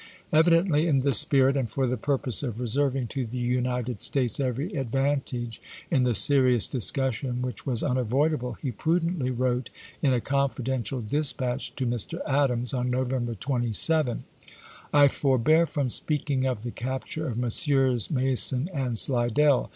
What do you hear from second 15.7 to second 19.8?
speaking of the capture of Messrs. Mason and Slidell.